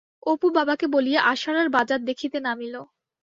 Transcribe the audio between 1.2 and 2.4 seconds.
আষাঢ়ার বাজার দেখিতে